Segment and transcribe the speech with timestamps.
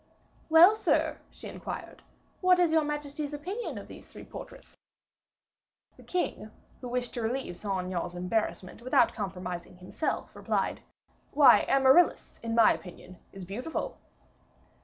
[0.49, 2.01] "Well, sir," she inquired,
[2.39, 4.75] "What is your majesty's opinion of these three portraits?"
[5.95, 6.49] The king,
[6.81, 10.81] who wished to relieve Saint Aignan's embarrassment without compromising himself, replied,
[11.33, 13.99] "Why, Amaryllis, in my opinion, is beautiful."